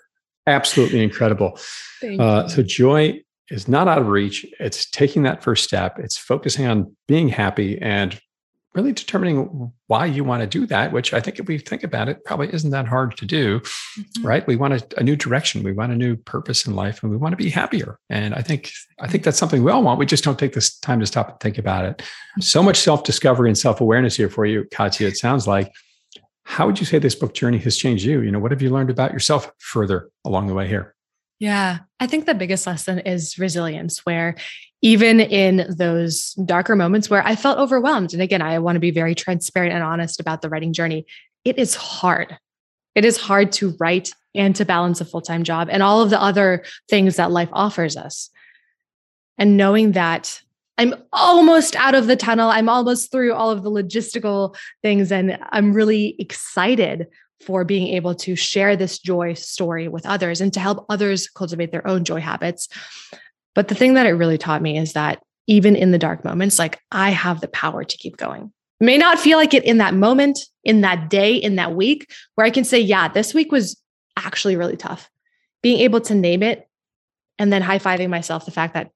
[0.46, 1.59] absolutely incredible.
[2.18, 4.44] Uh, so joy is not out of reach.
[4.59, 5.98] It's taking that first step.
[5.98, 8.20] It's focusing on being happy and
[8.76, 12.11] really determining why you want to do that, which I think if we think about
[12.11, 14.26] it, probably isn't that hard to do, mm-hmm.
[14.26, 14.46] right?
[14.46, 15.62] We want a, a, new direction.
[15.62, 17.98] We want a new purpose in life and we want to be happier.
[18.11, 19.98] And I think, I think that's something we all want.
[19.98, 22.02] We just don't take this time to stop and think about it.
[22.40, 25.72] So much self-discovery and self-awareness here for you, Katya, it sounds like.
[26.48, 28.22] How would you say this book journey has changed you?
[28.22, 30.94] You know, what have you learned about yourself further along the way here?
[31.40, 34.37] Yeah, I think the biggest lesson is resilience, where
[34.80, 38.92] even in those darker moments where I felt overwhelmed, and again, I want to be
[38.92, 41.04] very transparent and honest about the writing journey,
[41.44, 42.38] it is hard.
[42.94, 46.11] It is hard to write and to balance a full time job and all of
[46.11, 48.30] the other things that life offers us.
[49.37, 50.40] And knowing that
[50.79, 52.51] I'm almost out of the tunnel.
[52.51, 55.11] I'm almost through all of the logistical things.
[55.11, 57.07] And I'm really excited
[57.45, 61.73] for being able to share this joy story with others and to help others cultivate
[61.73, 62.69] their own joy habits.
[63.55, 66.59] But the thing that it really taught me is that even in the dark moments,
[66.59, 68.53] like I have the power to keep going.
[68.81, 72.47] May not feel like it in that moment, in that day, in that week, where
[72.47, 73.81] I can say, yeah, this week was
[74.17, 75.09] actually really tough.
[75.62, 76.69] Being able to name it
[77.39, 78.91] and then high fiving myself the fact that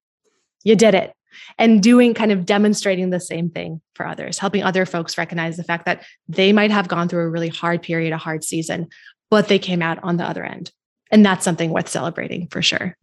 [0.64, 1.14] you did it
[1.58, 5.64] and doing kind of demonstrating the same thing for others, helping other folks recognize the
[5.64, 8.88] fact that they might have gone through a really hard period, a hard season,
[9.30, 10.72] but they came out on the other end.
[11.10, 12.96] And that's something worth celebrating for sure.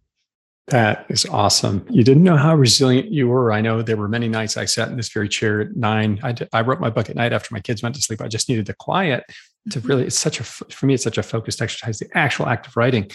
[0.68, 1.86] That is awesome.
[1.90, 3.54] You didn't know how resilient you were.
[3.54, 6.20] I know there were many nights I sat in this very chair at nine.
[6.24, 8.22] I, did, I wrote my book at night after my kids went to sleep.
[8.22, 9.24] I just needed the quiet
[9.70, 9.88] to mm-hmm.
[9.88, 12.00] really, it's such a, for me, it's such a focused exercise.
[12.00, 13.10] The actual act of writing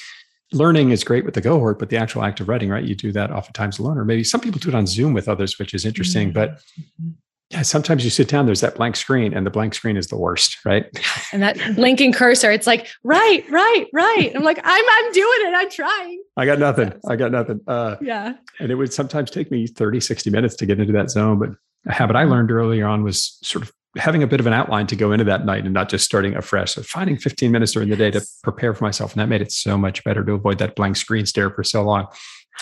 [0.52, 2.84] learning is great with the cohort, but the actual act of writing, right?
[2.84, 5.58] You do that oftentimes alone, or maybe some people do it on Zoom with others,
[5.58, 6.28] which is interesting.
[6.28, 6.34] Mm-hmm.
[6.34, 7.10] But mm-hmm.
[7.50, 10.16] yeah, sometimes you sit down, there's that blank screen, and the blank screen is the
[10.16, 10.86] worst, right?
[11.32, 14.32] And that blinking cursor, it's like, right, right, right.
[14.34, 15.54] I'm like, I'm I'm doing it.
[15.56, 16.22] I'm trying.
[16.36, 16.92] I got nothing.
[17.08, 17.60] I got nothing.
[17.66, 18.34] Uh, yeah.
[18.60, 21.38] And it would sometimes take me 30, 60 minutes to get into that zone.
[21.38, 21.50] But
[21.86, 24.87] a habit I learned earlier on was sort of having a bit of an outline
[24.87, 26.74] to go into that night and not just starting afresh.
[26.74, 29.12] So finding 15 minutes during the day to prepare for myself.
[29.12, 31.83] And that made it so much better to avoid that blank screen stare for so
[31.83, 32.07] long.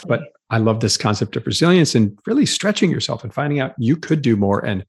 [0.07, 3.97] But I love this concept of resilience and really stretching yourself and finding out you
[3.97, 4.64] could do more.
[4.64, 4.85] And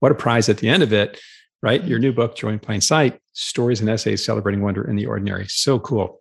[0.00, 1.18] what a prize at the end of it,
[1.62, 1.82] right?
[1.84, 5.46] Your new book, Joy in Plain Sight, stories and essays celebrating wonder in the ordinary.
[5.48, 6.20] So cool.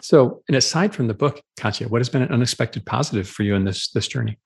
[0.00, 3.54] So, and aside from the book, Katya, what has been an unexpected positive for you
[3.54, 4.38] in this this journey?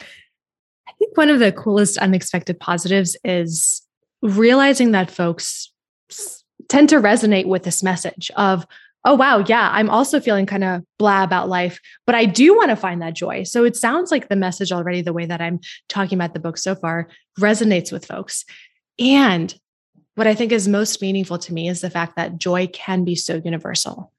[0.00, 3.82] I think one of the coolest unexpected positives is
[4.22, 5.72] realizing that folks
[6.68, 8.66] tend to resonate with this message of,
[9.04, 12.70] oh, wow, yeah, I'm also feeling kind of blah about life, but I do want
[12.70, 13.44] to find that joy.
[13.44, 16.58] So it sounds like the message already, the way that I'm talking about the book
[16.58, 18.44] so far, resonates with folks.
[18.98, 19.54] And
[20.16, 23.14] what I think is most meaningful to me is the fact that joy can be
[23.14, 24.12] so universal.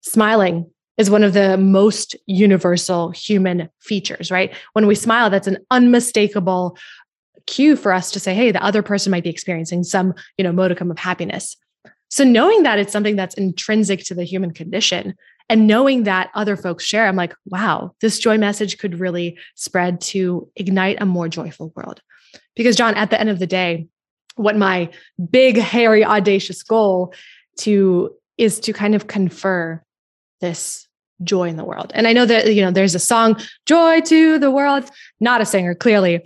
[0.00, 4.54] Smiling is one of the most universal human features, right?
[4.74, 6.76] When we smile, that's an unmistakable
[7.46, 10.52] cue for us to say, hey, the other person might be experiencing some, you know,
[10.52, 11.56] modicum of happiness.
[12.08, 15.14] So knowing that it's something that's intrinsic to the human condition
[15.48, 20.00] and knowing that other folks share, I'm like, wow, this joy message could really spread
[20.02, 22.00] to ignite a more joyful world.
[22.54, 23.88] Because John, at the end of the day,
[24.36, 24.90] what my
[25.30, 27.14] big, hairy, audacious goal
[27.58, 29.82] to is to kind of confer
[30.40, 30.83] this
[31.22, 31.92] joy in the world.
[31.94, 35.46] And I know that, you know, there's a song, Joy to the World, not a
[35.46, 36.20] singer, clearly.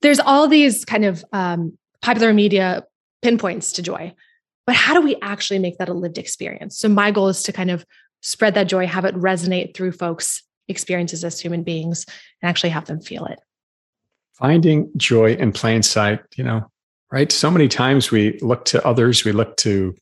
[0.00, 2.84] There's all these kind of um, popular media
[3.22, 4.12] pinpoints to joy.
[4.66, 6.78] But how do we actually make that a lived experience?
[6.78, 7.84] So my goal is to kind of
[8.20, 12.04] spread that joy, have it resonate through folks' experiences as human beings,
[12.40, 13.38] and actually have them feel it.
[14.34, 16.70] Finding joy in plain sight, you know,
[17.10, 17.30] right?
[17.30, 19.94] So many times we look to others, we look to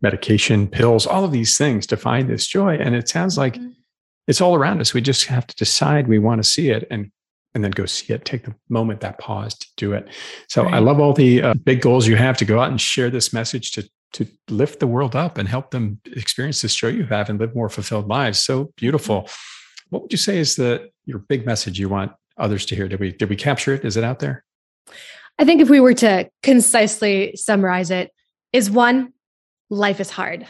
[0.00, 2.76] medication, pills, all of these things to find this joy.
[2.76, 3.70] And it sounds like mm-hmm.
[4.26, 4.94] it's all around us.
[4.94, 7.10] We just have to decide we want to see it and
[7.54, 8.24] and then go see it.
[8.24, 10.06] Take the moment, that pause to do it.
[10.48, 10.74] So right.
[10.74, 13.32] I love all the uh, big goals you have to go out and share this
[13.32, 17.28] message to to lift the world up and help them experience this joy you have
[17.28, 18.38] and live more fulfilled lives.
[18.38, 19.22] So beautiful.
[19.22, 19.88] Mm-hmm.
[19.90, 22.88] What would you say is the your big message you want others to hear?
[22.88, 23.84] Did we did we capture it?
[23.84, 24.44] Is it out there?
[25.38, 28.10] I think if we were to concisely summarize it,
[28.52, 29.12] is one,
[29.70, 30.46] life is hard.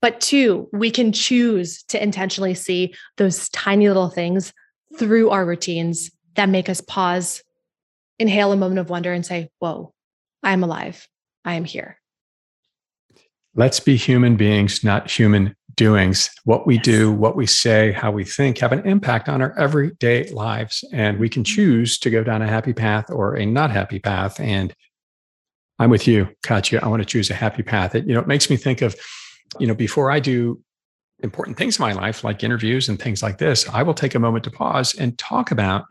[0.00, 4.52] But two, we can choose to intentionally see those tiny little things
[4.98, 7.42] through our routines that make us pause,
[8.18, 9.92] inhale a moment of wonder, and say, Whoa,
[10.42, 11.08] I am alive.
[11.44, 11.98] I am here.
[13.56, 16.30] Let's be human beings, not human doings.
[16.44, 16.84] What we yes.
[16.84, 20.84] do, what we say, how we think have an impact on our everyday lives.
[20.92, 21.54] And we can mm-hmm.
[21.54, 24.40] choose to go down a happy path or a not happy path.
[24.40, 24.74] And
[25.78, 26.80] I'm with you, Katya.
[26.82, 27.94] I want to choose a happy path.
[27.94, 28.96] It, you know, it makes me think of,
[29.58, 30.60] you know, before I do
[31.20, 34.18] important things in my life, like interviews and things like this, I will take a
[34.18, 35.84] moment to pause and talk about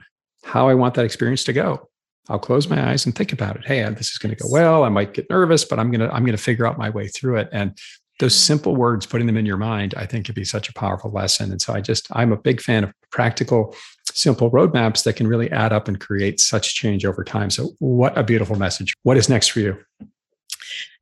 [0.44, 1.90] how I want that experience to go.
[2.30, 3.66] I'll close my eyes and think about it.
[3.66, 4.84] Hey, this is going to go well.
[4.84, 7.08] I might get nervous, but I'm going to I'm going to figure out my way
[7.08, 7.50] through it.
[7.52, 7.78] And
[8.20, 11.12] those simple words, putting them in your mind, I think could be such a powerful
[11.12, 11.52] lesson.
[11.52, 15.52] And so I just I'm a big fan of practical simple roadmaps that can really
[15.52, 17.50] add up and create such change over time.
[17.50, 18.94] So, what a beautiful message.
[19.04, 19.78] What is next for you?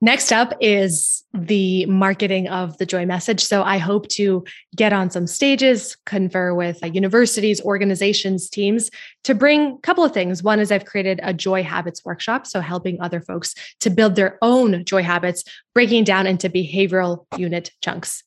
[0.01, 3.43] Next up is the marketing of the joy message.
[3.43, 4.43] So I hope to
[4.75, 8.89] get on some stages, confer with uh, universities, organizations, teams
[9.23, 10.43] to bring a couple of things.
[10.43, 12.47] One is I've created a joy habits workshop.
[12.47, 17.71] So helping other folks to build their own joy habits, breaking down into behavioral unit
[17.81, 18.23] chunks.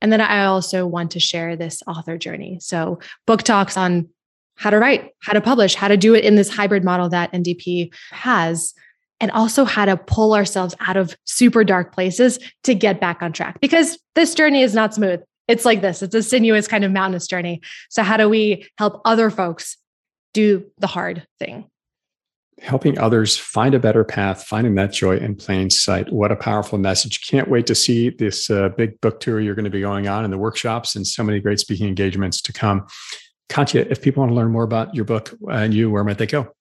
[0.00, 2.58] And then I also want to share this author journey.
[2.60, 4.08] So book talks on
[4.56, 7.32] how to write, how to publish, how to do it in this hybrid model that
[7.32, 8.74] NDP has,
[9.22, 13.32] and also how to pull ourselves out of super dark places to get back on
[13.32, 13.60] track.
[13.60, 15.20] Because this journey is not smooth.
[15.48, 17.62] It's like this it's a sinuous kind of mountainous journey.
[17.88, 19.76] So, how do we help other folks
[20.34, 21.68] do the hard thing?
[22.60, 26.12] Helping others find a better path, finding that joy in plain sight.
[26.12, 27.26] What a powerful message.
[27.26, 30.22] Can't wait to see this uh, big book tour you're going to be going on
[30.24, 32.86] and the workshops and so many great speaking engagements to come.
[33.48, 36.26] Katya, if people want to learn more about your book and you, where might they
[36.26, 36.52] go?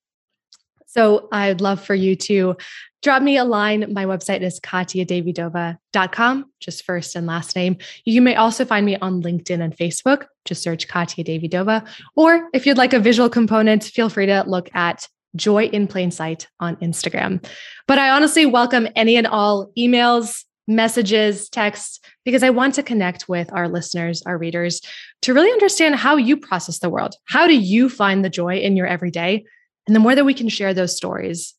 [0.92, 2.58] So I'd love for you to
[3.02, 3.94] drop me a line.
[3.94, 7.78] My website is katyadavydova.com, just first and last name.
[8.04, 10.26] You may also find me on LinkedIn and Facebook.
[10.44, 11.88] Just search Katya Davydova.
[12.18, 16.12] Or if you'd like a visual component, feel free to look at Joy in Plain
[16.12, 17.42] Sight on Instagram.
[17.88, 23.30] But I honestly welcome any and all emails, messages, texts, because I want to connect
[23.30, 24.82] with our listeners, our readers,
[25.22, 27.16] to really understand how you process the world.
[27.30, 29.46] How do you find the joy in your everyday?
[29.88, 31.54] And the more that we can share those stories,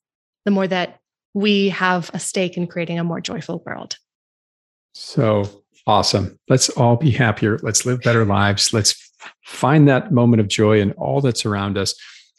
[0.44, 1.00] the more that
[1.34, 3.96] we have a stake in creating a more joyful world.
[4.94, 6.38] So awesome.
[6.48, 7.58] Let's all be happier.
[7.62, 8.72] Let's live better lives.
[8.72, 8.94] Let's
[9.44, 11.94] find that moment of joy in all that's around us.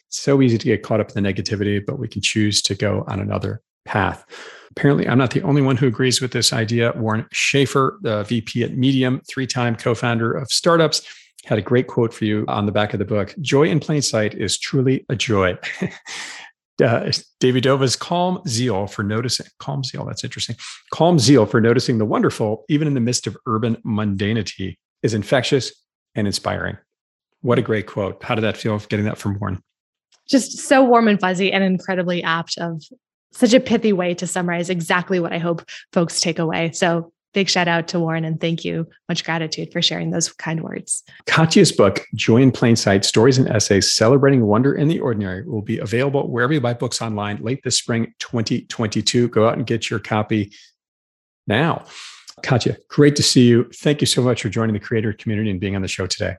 [0.08, 2.74] It's so easy to get caught up in the negativity, but we can choose to
[2.74, 4.24] go on another path.
[4.70, 6.92] Apparently, I'm not the only one who agrees with this idea.
[6.96, 11.02] Warren Schaefer, the VP at Medium, three time co founder of startups,
[11.44, 14.02] had a great quote for you on the back of the book Joy in plain
[14.02, 15.58] sight is truly a joy.
[16.82, 20.56] uh, Dova's calm zeal for noticing, calm zeal, that's interesting.
[20.92, 25.72] Calm zeal for noticing the wonderful, even in the midst of urban mundanity, is infectious
[26.14, 26.76] and inspiring.
[27.42, 28.22] What a great quote.
[28.22, 29.62] How did that feel getting that from Warren?
[30.26, 32.82] Just so warm and fuzzy and incredibly apt of
[33.32, 36.72] such a pithy way to summarize exactly what I hope folks take away.
[36.72, 38.88] So big shout out to Warren and thank you.
[39.08, 41.02] Much gratitude for sharing those kind words.
[41.26, 45.60] Katya's book, Joy in Plain Sight Stories and Essays Celebrating Wonder in the Ordinary, will
[45.60, 49.28] be available wherever you buy books online late this spring 2022.
[49.28, 50.52] Go out and get your copy
[51.46, 51.84] now.
[52.42, 53.68] Katya, great to see you.
[53.74, 56.36] Thank you so much for joining the creator community and being on the show today.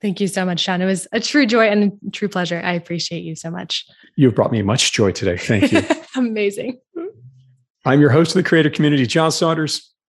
[0.00, 0.80] Thank you so much, John.
[0.80, 2.60] It was a true joy and a true pleasure.
[2.62, 3.84] I appreciate you so much.
[4.14, 5.36] You've brought me much joy today.
[5.36, 5.82] Thank you.
[6.16, 6.78] Amazing.
[7.84, 9.92] I'm your host of the creator community, John Saunders